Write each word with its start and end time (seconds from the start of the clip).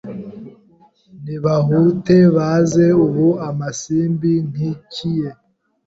Nibahute 1.23 2.17
baze 2.35 2.85
ubu 3.05 3.27
Amasimbi 3.49 4.33
nkikiye 4.49 5.29